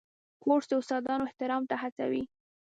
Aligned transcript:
کورس 0.43 0.65
د 0.69 0.73
استادانو 0.81 1.27
احترام 1.29 1.63
ته 1.69 1.75
هڅوي. 1.83 2.23